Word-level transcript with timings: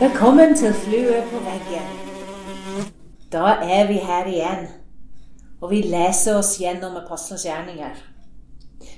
Velkommen 0.00 0.56
til 0.56 0.74
Flue 0.74 1.22
på 1.30 1.38
veggen. 1.44 1.88
Da 3.32 3.38
er 3.38 3.86
vi 3.86 3.92
her 3.92 4.26
igjen, 4.26 4.66
og 5.60 5.70
vi 5.70 5.82
leser 5.82 6.38
oss 6.38 6.56
gjennom 6.60 6.96
Apostelens 6.96 7.44
gjerninger. 7.44 8.00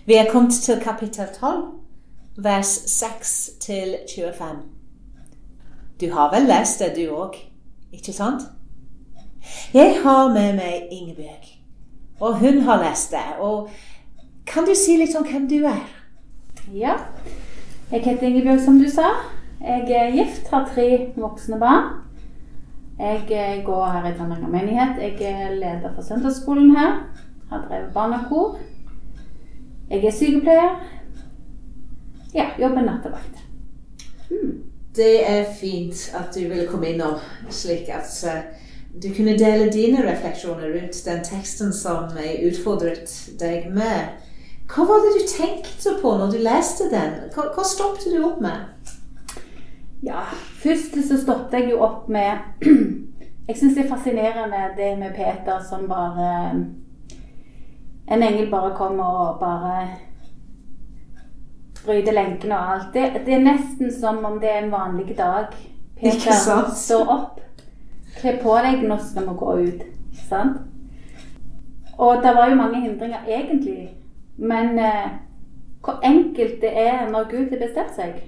Vi 0.07 0.15
er 0.15 0.31
kommet 0.31 0.53
til 0.53 0.81
kapittel 0.81 1.27
12, 1.41 1.65
vers 2.37 2.67
6 2.67 3.51
til 3.61 3.97
25. 4.17 4.47
Du 6.01 6.13
har 6.13 6.31
vel 6.35 6.47
lest 6.47 6.79
det, 6.79 6.93
du 6.97 7.17
òg, 7.17 7.35
ikke 7.93 8.13
sant? 8.13 8.43
Jeg 9.75 9.99
har 10.03 10.29
med 10.29 10.55
meg 10.61 10.89
Ingebjørg, 10.91 11.51
og 12.21 12.39
hun 12.39 12.61
har 12.61 12.83
lest 12.85 13.11
det. 13.11 13.27
Og 13.39 13.71
kan 14.47 14.65
du 14.65 14.75
si 14.75 14.97
litt 15.03 15.17
om 15.19 15.27
hvem 15.27 15.49
du 15.51 15.65
er? 15.67 15.83
Ja. 16.75 16.97
Jeg 17.95 18.03
heter 18.03 18.27
Ingebjørg, 18.27 18.61
som 18.61 18.79
du 18.79 18.89
sa. 18.91 19.07
Jeg 19.63 19.91
er 19.95 20.09
gift, 20.17 20.49
har 20.51 20.65
tre 20.75 21.13
voksne 21.15 21.61
barn. 21.63 21.93
Jeg 22.99 23.21
eh, 23.31 23.61
går 23.65 23.85
her 23.87 24.09
i 24.09 24.17
Trøndelag 24.17 24.51
menighet. 24.51 24.99
Jeg 24.99 25.29
er 25.31 25.55
leder 25.55 25.93
for 25.95 26.03
søndagsskolen 26.03 26.73
her. 26.77 26.97
Har 27.51 27.61
drevet 27.69 27.93
barnekor. 27.95 28.59
Jeg 29.91 30.05
er 30.05 30.11
sykepleier. 30.11 30.75
Ja, 32.35 32.49
jobber 32.59 32.83
nattevakt. 32.83 33.39
Hmm. 34.27 34.59
Det 34.97 35.31
er 35.31 35.55
fint 35.61 36.11
at 36.19 36.35
du 36.35 36.41
ville 36.49 36.67
komme 36.67 36.91
innom, 36.91 37.23
slik 37.51 37.95
at 37.95 38.11
uh, 38.27 38.43
du 39.03 39.15
kunne 39.15 39.39
dele 39.39 39.71
dine 39.73 40.03
refleksjoner 40.11 40.75
rundt 40.75 41.05
den 41.07 41.25
teksten 41.25 41.73
som 41.73 42.11
jeg 42.19 42.43
utfordret 42.51 43.15
deg 43.39 43.71
med. 43.71 44.24
Hva 44.69 44.85
var 44.89 45.03
det 45.05 45.13
du 45.19 45.27
tenkte 45.29 45.97
på 46.01 46.15
når 46.19 46.31
du 46.33 46.39
leste 46.45 46.89
den? 46.93 47.19
Hva, 47.35 47.51
hva 47.55 47.65
stoppet 47.69 48.09
du 48.11 48.23
opp 48.25 48.41
med? 48.43 48.93
Ja, 50.05 50.25
først 50.63 50.97
så 51.09 51.19
stoppet 51.21 51.59
jeg 51.59 51.71
jo 51.73 51.83
opp 51.85 52.09
med 52.13 52.65
Jeg 53.49 53.59
syns 53.59 53.77
det 53.77 53.85
er 53.85 53.91
fascinerende 53.91 54.63
det 54.77 54.91
med 54.99 55.15
Peter 55.17 55.61
som 55.69 55.85
bare 55.89 56.31
En 58.09 58.23
engel 58.23 58.51
bare 58.51 58.75
kommer 58.77 59.05
og 59.05 59.41
bare 59.41 59.89
bryter 61.85 62.13
lenkene 62.13 62.57
og 62.57 62.73
alt. 62.73 62.95
Det, 62.95 63.25
det, 63.27 63.35
er 63.35 63.43
nesten 63.45 63.93
som 63.93 64.25
om 64.25 64.39
det 64.41 64.49
er 64.51 64.63
en 64.63 64.73
vanlig 64.73 65.17
dag. 65.19 65.53
Peter 66.01 66.71
står 66.77 67.11
opp. 67.13 67.41
Kle 68.17 68.39
på 68.43 68.55
deg, 68.65 68.85
nå 68.89 68.97
skal 69.01 69.29
vi 69.29 69.35
gå 69.41 69.57
ut. 69.67 69.85
Sant? 70.29 70.63
Og 71.99 72.23
det 72.25 72.33
var 72.37 72.49
jo 72.49 72.61
mange 72.61 72.81
hindringer 72.81 73.29
egentlig. 73.29 73.91
Men 74.37 74.79
eh, 74.79 75.11
hvor 75.85 76.01
enkelt 76.05 76.61
det 76.61 76.73
er 76.81 77.11
når 77.11 77.31
Gud 77.31 77.51
har 77.51 77.61
bestemt 77.61 77.97
seg. 77.97 78.23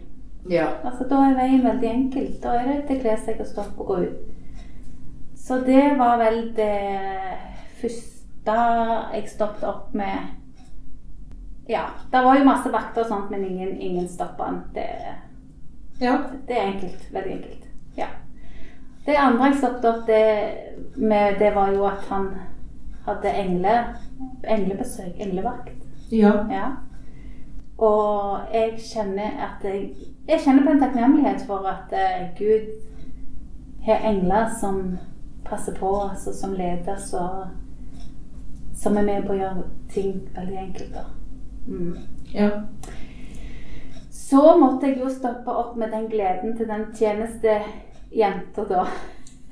Ja. 0.50 0.66
Altså, 0.84 1.06
da 1.10 1.22
er 1.26 1.38
veien 1.38 1.64
veldig 1.64 1.90
enkel. 1.90 2.26
Da 2.42 2.54
er 2.60 2.68
det 2.70 2.80
til 2.86 2.98
å 2.98 3.04
kle 3.04 3.14
seg 3.24 3.40
og 3.42 3.50
stoppe 3.50 3.82
og 3.82 3.90
gå 3.90 4.00
ut. 4.06 4.34
Så 5.46 5.60
det 5.66 5.84
var 5.98 6.18
vel 6.18 6.40
det 6.56 6.72
første 7.80 8.56
jeg 9.14 9.30
stoppet 9.30 9.64
opp 9.66 9.94
med. 9.94 10.34
Ja. 11.68 11.86
Det 12.12 12.22
var 12.24 12.38
jo 12.38 12.46
masse 12.46 12.70
vakter 12.72 13.02
og 13.02 13.08
sånt, 13.10 13.30
men 13.30 13.44
ingen, 13.44 13.76
ingen 13.80 14.08
stoppa 14.08 14.50
den. 14.50 14.60
Det, 14.74 14.86
ja. 16.00 16.18
det 16.48 16.58
er 16.58 16.68
enkelt. 16.72 17.08
Veldig 17.12 17.32
enkelt. 17.38 17.66
Ja. 17.96 18.10
Det 19.06 19.16
andre 19.16 19.50
jeg 19.50 19.58
stoppet 19.62 19.90
opp 19.90 20.06
det 20.06 20.22
med, 20.96 21.38
det 21.38 21.54
var 21.54 21.72
jo 21.74 21.86
at 21.88 22.06
han 22.10 22.30
hadde 23.06 23.34
engle, 23.38 23.74
englebesøk, 24.44 25.14
englevakt. 25.18 25.85
Ja. 26.10 26.32
ja. 26.50 26.66
Og 27.78 28.38
jeg 28.54 28.78
kjenner 28.78 29.30
at 29.48 29.64
jeg, 29.64 29.90
jeg 30.28 30.40
kjenner 30.44 30.64
på 30.64 30.70
en 30.70 30.80
takknemlighet 30.80 31.42
for 31.46 31.66
at 31.68 31.92
uh, 31.92 32.28
Gud 32.38 32.70
har 33.84 34.06
engler 34.10 34.46
som 34.60 34.98
passer 35.44 35.74
på 35.76 35.90
oss, 36.00 36.26
og 36.26 36.34
som 36.34 36.54
leder 36.56 36.94
oss, 36.94 37.12
og 37.12 37.46
som 38.76 38.96
er 38.96 39.04
med 39.06 39.26
på 39.26 39.34
å 39.34 39.40
gjøre 39.40 39.66
ting 39.92 40.22
veldig 40.34 40.56
enkelt. 40.58 40.96
Mm. 41.66 41.98
Ja. 42.34 42.50
Så 44.10 44.56
måtte 44.58 44.88
jeg 44.88 44.98
jo 45.02 45.10
stoppe 45.12 45.52
opp 45.52 45.76
med 45.76 45.92
den 45.94 46.08
gleden 46.10 46.56
til 46.56 46.66
den 46.68 46.88
tjenestejenta, 46.96 48.64
da. 48.66 48.86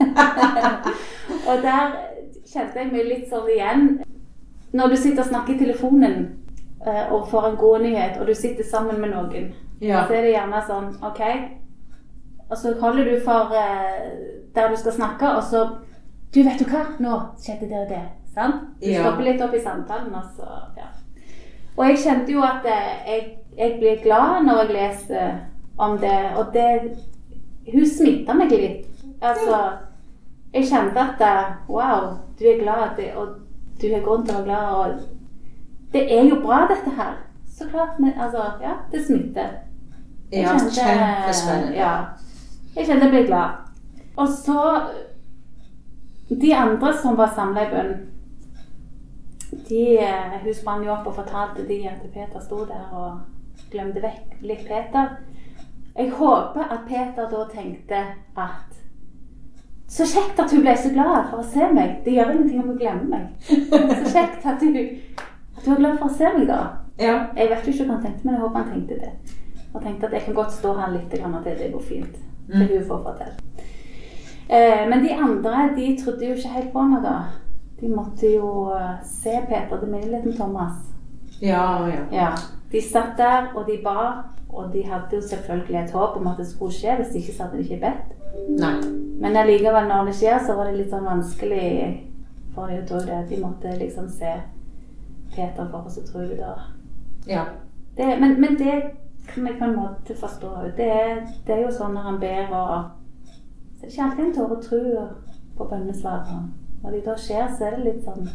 og 1.48 1.62
der 1.62 1.94
kjente 2.48 2.80
jeg 2.80 2.90
meg 2.90 3.06
litt 3.06 3.28
sånn 3.30 3.52
igjen. 3.52 3.86
Når 4.74 4.90
du 4.90 4.96
sitter 4.98 5.22
og 5.22 5.30
snakker 5.30 5.54
i 5.54 5.60
telefonen 5.60 6.16
Eh, 6.24 6.43
og 6.86 7.28
får 7.28 7.46
en 7.48 7.56
god 7.56 7.80
nyhet, 7.80 8.16
og 8.20 8.26
du 8.26 8.34
sitter 8.34 8.64
sammen 8.64 9.00
med 9.00 9.14
noen, 9.14 9.52
ja. 9.80 10.04
så 10.06 10.14
er 10.14 10.26
det 10.26 10.34
gjerne 10.34 10.64
sånn 10.68 10.90
OK. 11.04 11.22
Og 12.50 12.56
så 12.60 12.74
holder 12.80 13.08
du 13.08 13.14
for 13.24 13.54
uh, 13.56 14.02
der 14.54 14.70
du 14.70 14.76
skal 14.76 14.92
snakke, 14.92 15.36
og 15.36 15.42
så 15.42 15.68
Du, 16.34 16.42
vet 16.42 16.58
du 16.58 16.66
hva? 16.66 16.80
Nå 16.98 17.16
skjedde 17.38 17.68
det 17.70 17.76
og 17.78 17.90
det. 17.92 18.02
Sant? 18.34 18.62
Du 18.82 18.88
ja. 18.90 19.04
stopper 19.04 19.22
litt 19.22 19.42
opp 19.44 19.52
i 19.54 19.60
samtalen. 19.62 20.10
Og, 20.18 20.24
så, 20.34 20.48
ja. 20.74 20.88
og 21.76 21.84
jeg 21.86 22.00
kjente 22.02 22.34
jo 22.34 22.42
at 22.42 22.66
uh, 22.66 22.88
jeg, 23.06 23.36
jeg, 23.56 23.76
blir 23.78 24.02
glad 24.02 24.42
når 24.42 24.64
jeg 24.64 24.72
leser 24.74 25.36
om 25.78 25.94
det. 26.02 26.18
Og 26.36 26.50
det 26.54 26.96
Hun 27.70 27.86
smitta 27.86 28.34
meg 28.34 28.50
litt. 28.50 28.90
Altså 29.22 29.60
Jeg 30.52 30.66
kjente 30.68 31.00
at 31.00 31.22
Wow, 31.68 32.18
du 32.38 32.44
er 32.50 32.60
glad, 32.60 32.98
og 33.16 33.38
du 33.80 33.86
har 33.94 34.02
grunn 34.02 34.26
til 34.26 34.34
å 34.34 34.42
være 34.42 34.48
glad. 34.50 34.74
og 34.74 35.13
det 35.94 36.04
er 36.18 36.28
jo 36.28 36.40
bra, 36.42 36.64
dette 36.70 36.92
her. 36.98 37.14
Så 37.48 37.68
klart. 37.70 37.98
Men 38.02 38.12
altså, 38.18 38.44
ja, 38.62 38.74
det 38.92 39.04
smitter. 39.06 39.52
Ja, 40.32 40.56
kjempespennende. 40.58 41.76
Ja. 41.78 41.92
Jeg 42.74 42.88
kjente 42.88 43.06
jeg 43.06 43.14
ble 43.14 43.26
glad. 43.28 43.62
Og 44.16 44.28
så 44.28 44.60
De 46.28 46.50
andre 46.56 46.90
som 47.02 47.16
var 47.16 47.32
samla 47.36 47.66
i 47.66 47.70
bunnen 47.70 48.02
de, 49.68 49.98
eh, 49.98 50.44
hun 50.44 50.54
sprang 50.54 50.84
jo 50.84 50.92
opp 50.92 51.06
og 51.06 51.14
fortalte 51.14 51.68
de 51.68 51.88
at 51.88 52.02
Peter 52.14 52.40
sto 52.40 52.64
der 52.68 52.88
og 52.92 53.20
glemte 53.72 54.02
vekk 54.02 54.40
litt 54.42 54.64
Peter. 54.68 55.16
Jeg 55.96 56.10
håper 56.10 56.64
at 56.70 56.88
Peter 56.88 57.28
da 57.30 57.44
tenkte 57.52 58.00
at 58.36 58.80
Så 59.86 60.06
kjekt 60.08 60.40
at 60.40 60.50
hun 60.50 60.62
ble 60.64 60.72
så 60.76 60.90
glad 60.90 61.28
for 61.30 61.38
å 61.38 61.46
se 61.46 61.66
meg. 61.70 62.00
Det 62.04 62.14
gjør 62.16 62.30
ingenting 62.32 62.62
om 62.62 62.70
hun 62.72 62.78
glemmer 62.78 63.04
meg. 63.04 63.26
Så 64.00 64.14
kjekt 64.14 64.46
at 64.48 64.62
hun 64.64 64.78
du 65.64 65.70
er 65.72 65.80
glad 65.80 65.98
for 65.98 66.10
å 66.10 66.16
se 66.18 66.30
meg, 66.36 66.46
da? 66.48 66.60
Ja. 67.00 67.14
Jeg 67.36 67.50
vet 67.50 67.66
jo 67.66 67.72
ikke 67.74 67.86
hva 67.88 67.96
han 67.96 68.04
tenkte, 68.04 68.26
men 68.26 68.36
jeg 68.36 68.44
håper 68.44 68.60
han 68.60 68.72
tenkte 68.72 69.00
det. 69.00 69.40
Og 69.74 69.82
tenkte 69.82 70.06
at 70.06 70.12
jeg 70.14 70.26
kan 70.26 70.36
godt 70.36 70.52
stå 70.54 70.74
her 70.78 70.92
litt 70.94 71.08
til 71.10 71.38
det 71.44 71.72
går 71.72 71.82
fint. 71.82 72.18
Mm. 72.48 72.58
Til 72.58 72.76
hun 72.76 72.84
får 72.88 73.02
fortelle. 73.02 73.64
Eh, 74.48 74.88
men 74.88 75.02
de 75.02 75.14
andre 75.14 75.70
de 75.76 75.86
trodde 76.04 76.26
jo 76.26 76.34
ikke 76.36 76.48
helt 76.48 76.72
på 76.72 76.82
meg 76.82 77.02
da. 77.02 77.16
De 77.80 77.88
måtte 77.88 78.30
jo 78.34 78.50
eh, 78.76 79.00
se 79.04 79.40
Peter. 79.48 79.80
Det 79.80 79.88
minner 79.88 80.12
litt 80.12 80.26
om 80.26 80.36
Thomas. 80.36 80.76
Ja, 81.40 81.88
ja. 81.88 82.04
ja. 82.12 82.30
De 82.72 82.82
satt 82.82 83.16
der, 83.18 83.50
og 83.54 83.66
de 83.66 83.80
ba. 83.84 84.24
Og 84.54 84.70
de 84.72 84.84
hadde 84.86 85.16
jo 85.16 85.22
selvfølgelig 85.22 85.80
et 85.80 85.90
håp 85.96 86.16
om 86.16 86.26
at 86.30 86.38
det 86.38 86.46
skulle 86.46 86.72
skje. 86.72 86.94
Hvis 87.00 87.14
de 87.14 87.22
ikke 87.22 87.42
hadde 87.42 87.56
de 87.56 87.64
ikke 87.64 87.80
bedt. 87.86 88.12
Nei. 88.60 88.76
Men 89.20 89.36
allikevel, 89.36 89.88
når 89.88 90.10
det 90.10 90.18
skjer, 90.20 90.38
så 90.46 90.54
var 90.58 90.68
det 90.68 90.78
litt 90.78 90.92
sånn 90.92 91.08
vanskelig 91.08 91.70
for 92.54 92.70
de 92.70 92.78
å 92.82 92.86
tro 92.86 93.00
det. 93.02 93.24
De 93.30 93.40
måtte 93.42 93.74
liksom 93.80 94.06
se 94.12 94.36
Peter 95.34 95.68
for, 95.70 95.86
oss 95.86 95.98
da 96.14 96.54
ja. 97.26 97.44
det, 97.96 98.16
men, 98.20 98.40
men, 98.40 98.58
det 98.58 98.82
kan 99.28 99.46
jeg 99.46 99.56
på 99.58 99.64
en 99.64 99.76
måte 99.76 100.16
forstå. 100.20 100.48
Det 100.76 100.88
det 101.46 101.54
er 101.54 101.62
jo 101.62 101.70
sånn 101.72 101.94
når 101.96 102.02
han 102.08 102.20
ber 102.20 102.52
og 102.52 102.90
Så 103.80 103.84
er 103.84 103.86
det 103.86 103.92
ikke 103.92 104.04
alltid 104.04 104.24
en 104.24 104.34
tåre 104.34 104.62
tro 104.62 105.06
på 105.56 105.64
bønnesvarene. 105.70 106.42
Når 106.82 106.90
de 106.90 107.00
da 107.04 107.16
skjer, 107.16 107.48
så 107.58 107.64
er 107.64 107.76
det 107.76 107.84
litt 107.84 108.04
sånn 108.04 108.28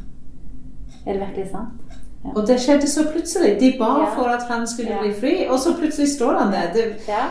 Er 1.06 1.14
det 1.14 1.22
virkelig 1.22 1.48
sant? 1.52 1.98
Ja. 2.24 2.34
Og 2.36 2.48
det 2.48 2.58
skjedde 2.60 2.88
så 2.88 3.06
plutselig. 3.12 3.60
De 3.60 3.70
ba 3.80 3.90
ja. 4.02 4.10
for 4.16 4.28
at 4.28 4.44
han 4.50 4.68
skulle 4.68 4.98
bli 5.02 5.14
fri, 5.14 5.36
og 5.48 5.60
så 5.60 5.76
plutselig 5.78 6.10
står 6.18 6.34
han 6.42 6.52
der. 6.52 6.74
Det, 6.74 6.86
ja. 7.08 7.28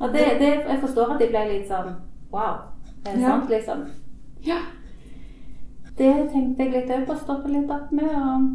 Og 0.00 0.12
det, 0.12 0.24
det, 0.38 0.52
jeg 0.68 0.78
forstår 0.80 1.14
at 1.14 1.20
de 1.22 1.30
ble 1.32 1.44
litt 1.50 1.68
sånn 1.70 1.94
Wow. 2.34 2.54
Det 3.04 3.12
er 3.12 3.20
sant, 3.20 3.50
liksom. 3.50 3.84
Ja. 4.46 4.60
Det 5.98 6.12
tenkte 6.32 6.64
jeg 6.64 6.72
litt 6.72 6.90
òg 6.90 7.04
på 7.06 7.14
å 7.14 7.20
stoppe 7.20 7.50
litt 7.52 7.70
opp 7.70 7.92
med. 7.94 8.10
og 8.10 8.46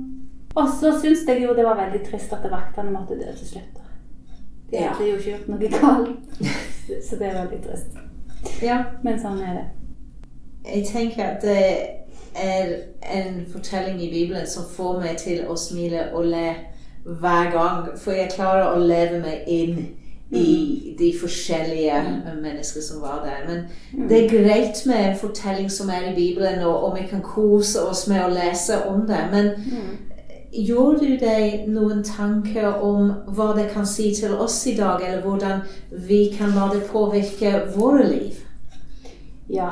og 0.56 0.72
så 0.80 0.94
syns 1.02 1.28
jeg 1.28 1.44
jo 1.44 1.54
det 1.58 1.66
var 1.66 1.78
veldig 1.78 2.02
trist 2.08 2.34
at 2.34 2.48
vaktene 2.52 2.94
måtte 2.94 3.18
dø 3.20 3.34
til 3.38 3.48
slutt. 3.54 3.84
De 4.72 4.78
ja. 4.78 4.94
hadde 4.94 5.10
jo 5.10 5.18
ikke 5.18 5.30
gjort 5.32 5.48
noe 5.50 5.70
galt. 5.76 6.42
Så 7.10 7.20
det 7.20 7.28
er 7.28 7.38
veldig 7.42 7.62
trist. 7.66 8.00
Ja. 8.64 8.84
Men 9.04 9.22
sånn 9.22 9.42
er 9.44 9.60
det. 9.60 9.68
Jeg 10.70 10.86
tenker 10.90 11.24
at 11.26 11.42
det 11.42 11.62
er 12.36 12.74
en 13.16 13.46
fortelling 13.52 14.02
i 14.04 14.12
Bibelen 14.12 14.48
som 14.48 14.68
får 14.70 15.00
meg 15.02 15.18
til 15.22 15.48
å 15.50 15.56
smile 15.58 16.10
og 16.14 16.28
le 16.30 16.50
hver 17.06 17.52
gang. 17.54 17.88
For 17.98 18.18
jeg 18.18 18.34
klarer 18.36 18.74
å 18.74 18.84
leve 18.84 19.22
meg 19.24 19.48
inn 19.48 19.80
i 20.30 20.92
mm. 20.92 20.98
de 21.00 21.14
forskjellige 21.22 22.02
mm. 22.06 22.42
mennesker 22.42 22.82
som 22.86 23.02
var 23.02 23.24
der. 23.26 23.48
Men 23.48 23.64
mm. 23.94 24.08
det 24.10 24.20
er 24.20 24.30
greit 24.30 24.86
med 24.86 25.06
en 25.06 25.18
fortelling 25.18 25.72
som 25.72 25.90
er 25.90 26.12
i 26.12 26.16
Bibelen, 26.16 26.62
og, 26.64 26.98
vi 26.98 27.08
kan 27.10 27.22
kose 27.26 27.82
oss 27.82 28.06
med 28.08 28.22
å 28.26 28.34
lese 28.34 28.84
om 28.90 29.08
det. 29.10 29.24
Men 29.32 29.52
gjorde 30.52 31.00
du 31.06 31.18
deg 31.22 31.68
noen 31.70 32.04
tanker 32.04 32.82
om 32.84 33.12
hva 33.28 33.52
det 33.58 33.70
kan 33.74 33.86
si 33.86 34.10
til 34.16 34.34
oss 34.34 34.58
i 34.68 34.76
dag, 34.78 35.02
eller 35.02 35.22
hvordan 35.22 35.62
vi 36.08 36.30
kan 36.38 36.56
la 36.56 36.70
det 36.74 36.88
påvirke 36.90 37.68
våre 37.76 38.08
liv? 38.08 38.40
Ja. 39.50 39.72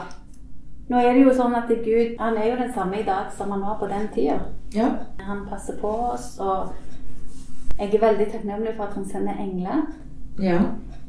Nå 0.89 0.97
er 0.97 1.13
det 1.13 1.23
jo 1.25 1.33
sånn 1.35 1.55
at 1.57 1.67
Gud 1.83 2.15
han 2.19 2.37
er 2.37 2.51
jo 2.51 2.59
den 2.61 2.73
samme 2.73 3.01
i 3.01 3.05
dag 3.07 3.31
som 3.37 3.51
han 3.51 3.61
var 3.65 3.79
på 3.79 3.89
den 3.91 4.07
tida. 4.15 4.39
Ja. 4.73 4.89
Han 5.27 5.45
passer 5.49 5.75
på 5.81 5.89
oss, 6.13 6.37
og 6.39 6.73
jeg 7.79 7.93
er 7.93 8.05
veldig 8.05 8.27
takknemlig 8.31 8.75
for 8.77 8.87
at 8.87 8.93
han 8.95 9.09
sender 9.09 9.39
engler 9.39 9.87
Ja. 10.39 10.59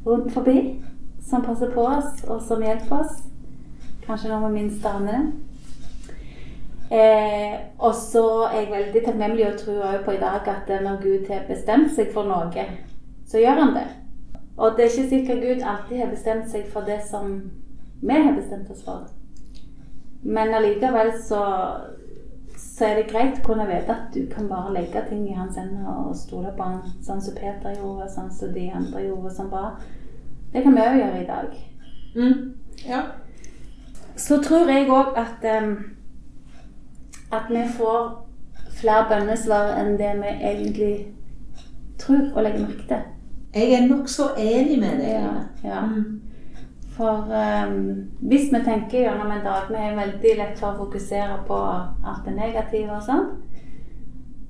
rundt 0.07 0.33
forbi 0.33 0.83
som 1.29 1.43
passer 1.43 1.71
på 1.75 1.85
oss, 1.85 2.25
og 2.29 2.43
som 2.43 2.63
hjelper 2.63 3.01
oss. 3.01 3.23
Kanskje 4.07 4.29
når 4.29 4.49
vi 4.49 4.55
minst 4.63 4.87
aner 4.87 5.13
det. 5.13 5.33
Eh, 6.91 7.55
og 7.79 7.95
så 7.95 8.25
er 8.49 8.61
jeg 8.61 8.71
veldig 8.73 9.05
takknemlig 9.05 9.47
og 9.47 9.59
tror 9.61 10.03
på 10.05 10.15
i 10.17 10.21
dag 10.21 10.49
at 10.49 10.71
når 10.83 11.03
Gud 11.03 11.29
har 11.29 11.45
bestemt 11.49 11.93
seg 11.93 12.13
for 12.15 12.29
noe, 12.29 12.65
så 13.29 13.43
gjør 13.43 13.61
han 13.61 13.75
det. 13.77 13.89
Og 14.57 14.77
det 14.77 14.85
er 14.85 14.91
ikke 14.91 15.09
sikkert 15.09 15.43
Gud 15.43 15.63
alltid 15.63 15.99
har 15.99 16.11
bestemt 16.11 16.51
seg 16.51 16.65
for 16.73 16.87
det 16.89 16.99
som 17.11 17.37
vi 18.01 18.15
har 18.15 18.35
bestemt 18.35 18.71
oss 18.71 18.83
for. 18.85 19.07
Men 20.23 20.55
allikevel 20.55 21.13
så, 21.23 21.43
så 22.57 22.89
er 22.89 22.99
det 22.99 23.11
greit 23.13 23.39
å 23.39 23.45
kunne 23.47 23.69
vite 23.69 23.95
at 23.95 24.09
du 24.15 24.25
kan 24.33 24.49
bare 24.51 24.73
legge 24.75 25.05
ting 25.11 25.29
i 25.29 25.37
hans 25.37 25.59
hender 25.61 25.87
og 25.93 26.17
stole 26.17 26.51
på 26.57 26.67
han, 26.67 26.81
sånn 27.07 27.23
som 27.23 27.37
Peter 27.39 27.77
gjorde, 27.77 28.09
sånn 28.11 28.33
som 28.35 28.51
de 28.55 28.67
andre 28.75 29.05
gjorde, 29.07 29.35
som 29.37 29.53
bare 29.53 29.77
Det 30.53 30.63
kan 30.65 30.73
vi 30.75 30.81
òg 30.81 30.95
gjøre 30.97 31.21
i 31.21 31.27
dag. 31.29 31.57
Mm. 32.17 32.37
Ja. 32.89 33.03
Så 34.17 34.39
tror 34.43 34.71
jeg 34.73 34.89
òg 34.89 35.19
at 35.21 35.45
em, 35.45 35.75
at 37.33 37.51
vi 37.51 37.63
får 37.77 38.09
flere 38.81 39.07
bønnesvar 39.11 39.75
enn 39.81 39.97
det 39.99 40.15
vi 40.21 40.33
egentlig 40.51 40.95
tror 41.99 42.31
og 42.35 42.43
legger 42.43 42.61
merke 42.67 42.89
til. 42.89 43.07
Jeg 43.55 43.73
er 43.73 43.87
nokså 43.89 44.23
enig 44.39 44.79
med 44.81 45.01
deg. 45.01 45.09
Ja, 45.09 45.35
ja. 45.65 45.81
Mm. 45.87 46.21
For 46.99 47.31
um, 47.31 48.11
hvis 48.21 48.53
vi 48.53 48.59
tenker 48.65 48.99
gjennom 48.99 49.31
en 49.31 49.45
dag 49.45 49.69
Vi 49.71 49.77
er 49.79 49.95
veldig 49.95 50.33
lett 50.39 50.59
for 50.59 50.73
å 50.73 50.81
fokusere 50.81 51.37
på 51.47 51.59
alt 52.11 52.25
det 52.27 52.35
negative 52.35 52.97
og 52.97 53.05
sånn. 53.07 53.29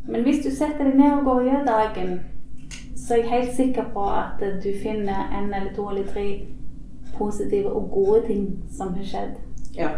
Men 0.09 0.25
hvis 0.25 0.41
du 0.45 0.49
setter 0.51 0.89
deg 0.89 0.97
ned 0.97 1.19
og 1.19 1.27
går 1.29 1.43
gjennom 1.45 1.67
dagen, 1.69 2.15
så 2.97 3.15
er 3.15 3.19
jeg 3.19 3.33
helt 3.33 3.53
sikker 3.57 3.91
på 3.93 4.07
at 4.11 4.41
du 4.41 4.71
finner 4.83 5.29
en 5.37 5.53
eller 5.53 5.75
to 5.77 5.91
eller 5.91 6.09
tre 6.09 6.25
positive 7.19 7.69
og 7.69 7.91
gode 7.93 8.23
ting 8.27 8.47
som 8.73 8.95
har 8.97 9.05
skjedd. 9.05 9.37
Ja. 9.77 9.91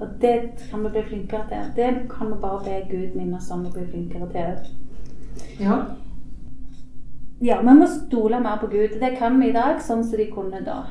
Og 0.00 0.08
det 0.20 0.34
kan 0.70 0.82
vi 0.84 0.88
bli 0.94 1.02
flinkere 1.02 1.44
til. 1.48 1.72
Det 1.76 1.88
kan 2.10 2.30
vi 2.32 2.38
bare 2.40 2.60
be 2.64 2.76
Gud 2.90 3.16
minne 3.16 3.36
oss 3.36 3.50
om 3.50 3.66
å 3.66 3.72
bli 3.74 3.84
flinkere 3.86 4.28
til. 4.32 4.70
ja. 5.60 5.80
Ja, 7.42 7.60
vi 7.62 7.72
må 7.74 7.86
stole 7.88 8.40
mer 8.40 8.56
på 8.60 8.66
Gud. 8.68 8.98
Det 9.00 9.14
kan 9.18 9.38
vi 9.40 9.48
i 9.48 9.52
dag, 9.52 9.78
sånn 9.80 10.02
som 10.04 10.18
de 10.18 10.26
kunne 10.32 10.60
da. 10.64 10.82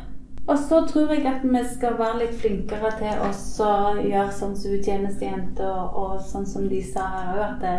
Og 0.47 0.57
så 0.57 0.79
tror 0.89 1.11
jeg 1.13 1.27
at 1.29 1.43
vi 1.45 1.59
skal 1.75 1.93
være 1.99 2.23
litt 2.23 2.33
flinkere 2.41 2.89
til 2.97 3.19
å 3.21 3.73
gjøre 4.01 4.31
sånn 4.33 4.55
som 4.57 4.79
tjenestejenter, 4.81 5.69
og, 5.69 5.93
og 6.15 6.21
sånn 6.25 6.45
som 6.49 6.65
de 6.71 6.79
sa 6.81 7.05
her 7.13 7.35
òg, 7.35 7.43
at 7.43 7.61
det, 7.61 7.75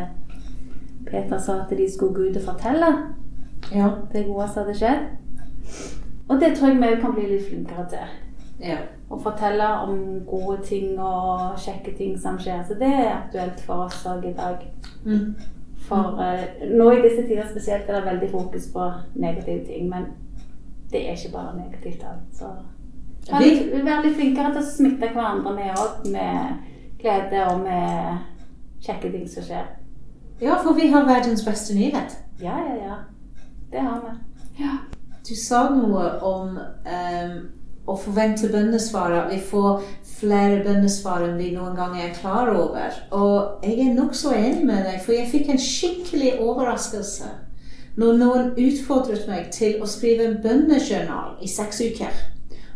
Peter 1.10 1.38
sa 1.42 1.56
at 1.64 1.74
de 1.74 1.88
skulle 1.90 2.14
gå 2.14 2.28
ut 2.30 2.36
og 2.36 2.46
fortelle 2.52 2.92
Ja. 3.74 3.88
det 4.12 4.26
gode 4.28 4.46
som 4.48 4.62
hadde 4.62 4.78
skjedd. 4.78 5.02
Og 6.28 6.38
det 6.40 6.54
tror 6.56 6.68
jeg 6.70 6.78
vi 6.78 7.00
kan 7.02 7.14
bli 7.18 7.26
litt 7.26 7.48
flinkere 7.48 7.88
til. 7.90 8.16
ja. 8.60 8.78
Å 9.10 9.18
fortelle 9.18 9.66
om 9.84 10.20
gode 10.26 10.60
ting 10.62 10.98
og 11.02 11.56
kjekke 11.58 11.96
ting 11.98 12.18
som 12.18 12.36
skjer. 12.38 12.60
Så 12.68 12.74
det 12.78 12.86
er 12.94 13.08
aktuelt 13.16 13.60
for 13.66 13.86
oss 13.88 14.04
òg 14.06 14.24
i 14.30 14.32
dag. 14.36 14.62
Mm. 15.04 15.34
For 15.88 16.20
eh, 16.22 16.68
nå 16.70 16.90
i 16.92 17.00
disse 17.02 17.24
tider 17.26 17.48
spesielt 17.50 17.88
er 17.90 17.96
det 17.98 18.04
veldig 18.06 18.28
fokus 18.30 18.68
på 18.72 18.86
negative 19.18 19.64
ting. 19.66 19.88
Men 19.90 20.06
det 20.92 21.02
er 21.08 21.16
ikke 21.18 21.32
bare 21.34 21.56
negativt 21.58 22.04
alt. 22.06 22.30
Så 22.38 22.52
vær 23.32 23.38
Vi- 23.42 23.50
litt, 23.54 23.84
vær 23.84 24.02
litt 24.04 24.14
flinkere 24.16 24.52
til 24.54 24.62
å 24.62 24.70
smitte 24.70 25.10
hverandre 25.12 25.54
med 25.54 25.74
òg, 25.76 26.06
med 26.12 26.56
glede 27.02 27.46
og 27.50 27.60
med 27.64 28.18
kjekke 28.80 29.10
ting 29.12 29.26
som 29.28 29.42
skjer. 29.42 29.66
ja, 30.40 30.54
for 30.62 30.72
vi 30.74 30.86
har 30.90 31.04
verdens 31.04 31.42
beste 31.44 31.74
nyhet. 31.74 32.16
Ja, 32.40 32.58
ja, 32.58 32.74
ja. 32.86 32.96
Det 33.72 33.80
har 33.80 34.00
vi. 34.00 34.62
Ja. 34.62 34.78
Du 35.28 35.34
sa 35.36 35.68
noe 35.74 36.06
om 36.22 36.58
ehm, 36.86 37.48
å 37.90 37.98
forvente 37.98 38.50
bønnesvar, 38.52 39.16
at 39.24 39.34
vi 39.34 39.40
får 39.50 39.82
flere 40.20 40.62
bønnesvar 40.64 41.24
enn 41.24 41.38
vi 41.40 41.52
noen 41.54 41.76
gang 41.78 41.96
er 41.98 42.14
klar 42.16 42.50
over. 42.52 42.96
Og 43.16 43.64
jeg 43.66 43.78
er 43.84 43.94
nokså 43.96 44.34
enig 44.36 44.64
med 44.68 44.84
deg, 44.86 44.98
for 45.04 45.16
jeg 45.16 45.30
fikk 45.32 45.52
en 45.52 45.62
skikkelig 45.64 46.34
overraskelse 46.40 47.30
når 48.00 48.18
noen 48.20 48.50
utfordret 48.60 49.26
meg 49.28 49.50
til 49.54 49.80
å 49.82 49.88
skrive 49.88 50.28
en 50.28 50.38
bønnejournal 50.42 51.40
i 51.42 51.48
seks 51.50 51.82
uker. 51.82 52.24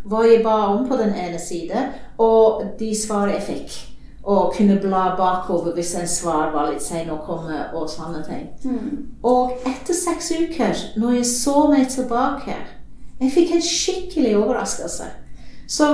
Hva 0.04 0.24
jeg 0.26 0.42
ba 0.44 0.56
om 0.74 0.84
på 0.88 0.98
den 1.00 1.14
ene 1.16 1.40
side, 1.40 1.86
og 2.20 2.64
de 2.80 2.90
svar 2.98 3.30
jeg 3.32 3.44
fikk. 3.46 3.76
Og 4.24 4.54
kunne 4.56 4.78
bla 4.80 5.10
bakover 5.18 5.74
hvis 5.76 5.94
en 6.00 6.08
svar 6.08 6.52
var 6.52 6.70
litt 6.72 6.84
sein 6.84 7.10
å 7.12 7.20
komme, 7.24 7.58
og 7.76 7.88
sånne 7.92 8.22
ting. 8.24 8.46
Mm. 8.64 9.18
Og 9.28 9.52
etter 9.68 9.96
seks 9.96 10.30
uker, 10.32 10.72
når 11.00 11.18
jeg 11.18 11.30
så 11.30 11.66
meg 11.72 11.88
tilbake, 11.92 12.56
jeg 13.20 13.30
fikk 13.30 13.54
en 13.54 13.62
skikkelig 13.62 14.36
overraskelse. 14.38 15.04
Så 15.66 15.84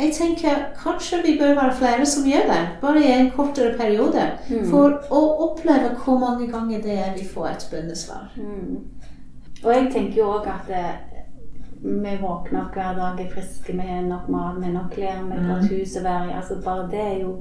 jeg 0.00 0.12
tenker 0.16 0.62
kanskje 0.82 1.20
vi 1.22 1.36
bør 1.38 1.54
være 1.54 1.74
flere 1.76 2.06
som 2.06 2.24
gjør 2.26 2.48
det, 2.50 2.62
bare 2.80 3.02
i 3.04 3.12
en 3.12 3.30
kortere 3.30 3.76
periode. 3.78 4.24
Mm. 4.48 4.64
For 4.70 4.96
å 5.12 5.20
oppleve 5.46 5.92
hvor 6.04 6.18
mange 6.18 6.48
ganger 6.50 6.82
det 6.82 6.96
er 6.98 7.12
vi 7.18 7.26
får 7.28 7.48
et 7.52 7.68
bønnesvar. 7.70 8.32
Mm. 8.36 8.80
Og 9.62 9.72
jeg 9.74 9.90
tenker 9.92 10.22
jo 10.22 10.30
òg 10.38 10.48
at 10.48 10.70
det, 10.70 10.86
vi 11.82 12.16
våkner 12.20 12.62
opp 12.64 12.74
hver 12.74 12.96
dag, 12.96 13.20
er 13.20 13.30
friske, 13.32 13.76
vi 13.76 13.86
har 13.86 14.02
nok 14.08 14.28
mat, 14.32 14.58
vi 14.58 14.66
har 14.66 14.74
nok 14.74 14.90
klær, 14.94 15.22
vi 15.28 15.38
har 15.44 15.60
et 15.60 15.70
hus 15.74 15.94
å 16.00 16.04
være 16.04 16.30
i. 16.30 16.34
Altså 16.40 16.58
bare 16.64 16.88
det 16.90 17.04
er 17.04 17.16
jo 17.20 17.36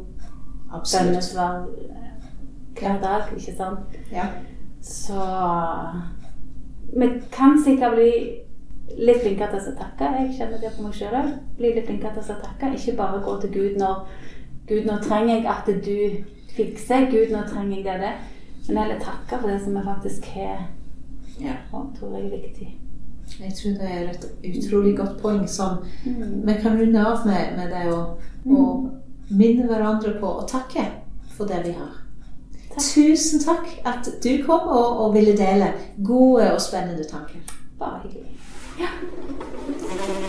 Absolutt. 0.69 1.07
bønnesvar 1.07 1.63
eh, 1.87 2.11
hver 2.79 3.01
dag, 3.01 3.33
ikke 3.37 3.55
sant? 3.57 3.97
Ja. 4.11 4.27
Så 4.83 5.23
vi 6.93 7.09
kan 7.31 7.57
sikkert 7.63 7.97
bli 7.97 8.11
litt 8.97 9.21
flinkere 9.21 9.59
til 9.59 9.71
å 9.73 9.77
takke. 9.77 10.09
Jeg 10.19 10.35
kjenner 10.37 10.61
det 10.61 10.71
på 10.77 10.83
meg 10.83 10.93
sjøl 10.97 11.15
òg. 11.19 11.29
Bli 11.57 11.73
litt 11.75 11.85
flinkere 11.87 12.13
til 12.23 12.35
å 12.35 12.41
takke. 12.41 12.73
Ikke 12.75 12.97
bare 12.97 13.21
gå 13.25 13.37
til 13.41 13.53
Gud 13.53 13.77
når 13.79 14.03
Gud, 14.69 14.85
nå 14.85 14.97
trenger 15.01 15.35
jeg 15.35 15.45
at 15.49 15.69
du 15.85 15.95
fikser. 16.55 17.07
Gud, 17.11 17.31
nå 17.33 17.43
trenger 17.49 17.77
jeg 17.77 17.85
det 17.85 17.93
og 17.95 18.03
det. 18.05 18.11
Men 18.67 18.77
heller 18.83 18.99
takke 19.01 19.39
for 19.41 19.49
det 19.49 19.61
som 19.63 19.75
vi 19.77 19.81
faktisk 19.85 20.25
har. 20.35 20.67
Ja. 21.41 21.55
Og 21.73 21.89
tror 21.99 22.17
jeg 22.17 22.25
er 22.25 22.35
viktig. 22.37 22.67
Jeg 23.39 23.53
tror 23.55 23.71
det 23.79 23.89
er 23.93 24.09
et 24.09 24.25
utrolig 24.49 24.97
godt 24.97 25.17
poeng 25.21 25.47
som 25.49 25.79
Mm. 26.05 26.45
vi 26.47 26.53
kan 26.61 26.77
runde 26.79 27.05
av 27.05 27.25
med, 27.27 27.55
med 27.57 27.69
det 27.71 27.93
å, 27.93 28.17
å 28.45 28.89
minne 29.29 29.67
hverandre 29.67 30.15
på 30.19 30.27
å 30.41 30.47
takke 30.49 30.85
for 31.37 31.45
det 31.47 31.61
vi 31.65 31.71
har. 31.71 31.93
Takk. 32.69 32.81
Tusen 32.83 33.39
takk 33.43 33.67
at 33.85 34.09
du 34.23 34.43
kom 34.45 34.67
og, 34.69 34.99
og 35.01 35.13
ville 35.13 35.37
dele 35.37 35.71
gode 36.05 36.51
og 36.53 36.61
spennende 36.61 37.03
tanker. 37.09 37.41
Bare 37.79 38.01
hyggelig. 38.03 38.35
Yeah. 38.79 40.28